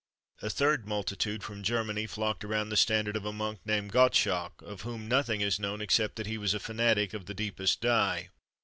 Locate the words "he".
6.25-6.39